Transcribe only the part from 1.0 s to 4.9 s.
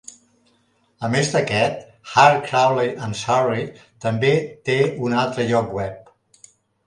A més d'aquest Heart Crawley and Surrey, també té